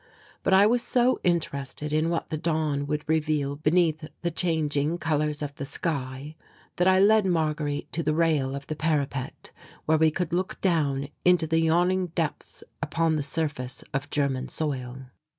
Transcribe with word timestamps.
But 0.41 0.55
I 0.55 0.65
was 0.65 0.81
so 0.81 1.19
interested 1.23 1.93
in 1.93 2.09
what 2.09 2.31
the 2.31 2.37
dawn 2.39 2.87
would 2.87 3.07
reveal 3.07 3.55
beneath 3.57 4.09
the 4.23 4.31
changing 4.31 4.97
colours 4.97 5.43
of 5.43 5.53
the 5.57 5.63
sky, 5.63 6.35
that 6.77 6.87
I 6.87 6.99
led 6.99 7.27
Marguerite 7.27 7.91
to 7.93 8.01
the 8.01 8.15
rail 8.15 8.55
of 8.55 8.65
the 8.65 8.75
parapet 8.75 9.51
where 9.85 9.99
we 9.99 10.09
could 10.09 10.33
look 10.33 10.59
down 10.59 11.09
into 11.23 11.45
the 11.45 11.61
yawning 11.61 12.07
depths 12.07 12.63
upon 12.81 13.15
the 13.15 13.21
surface 13.21 13.83
of 13.93 14.09
German 14.09 14.47
soil. 14.47 15.03